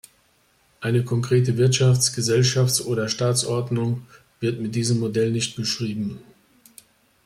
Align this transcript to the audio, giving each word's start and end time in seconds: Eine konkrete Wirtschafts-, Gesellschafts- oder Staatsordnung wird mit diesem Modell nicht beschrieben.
Eine 0.79 1.03
konkrete 1.03 1.57
Wirtschafts-, 1.59 2.15
Gesellschafts- 2.15 2.81
oder 2.83 3.07
Staatsordnung 3.07 4.07
wird 4.39 4.59
mit 4.59 4.73
diesem 4.73 4.99
Modell 4.99 5.29
nicht 5.29 5.55
beschrieben. 5.55 6.19